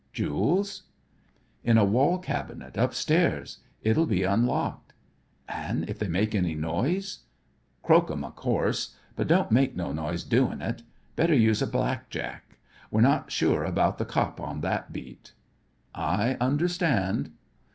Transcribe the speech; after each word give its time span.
"Jewels?" 0.13 0.87
"In 1.63 1.77
a 1.77 1.85
wall 1.85 2.17
cabinet 2.17 2.75
upstairs. 2.75 3.59
It'll 3.83 4.07
be 4.07 4.23
unlocked." 4.23 4.93
"An' 5.47 5.85
if 5.87 5.99
they 5.99 6.07
make 6.07 6.33
any 6.33 6.55
noise?" 6.55 7.19
"Croak 7.83 8.09
'em, 8.09 8.23
of 8.23 8.35
course. 8.35 8.95
But 9.15 9.27
don't 9.27 9.51
make 9.51 9.75
no 9.75 9.91
noise 9.93 10.23
doin' 10.23 10.59
it. 10.59 10.81
Better 11.15 11.35
use 11.35 11.61
a 11.61 11.67
blackjack. 11.67 12.57
We're 12.89 13.01
not 13.01 13.31
sure 13.31 13.63
about 13.63 13.99
the 13.99 14.05
cop 14.05 14.41
on 14.41 14.61
that 14.61 14.91
beat." 14.91 15.33
"I 15.93 16.35
understand." 16.41 17.33